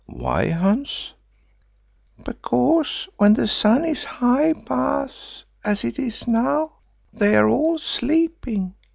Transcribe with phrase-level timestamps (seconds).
[0.07, 1.13] "Why, Hans?"
[2.25, 6.71] "Because when the sun is high, Baas, as it is now,
[7.13, 8.73] they are all sleeping.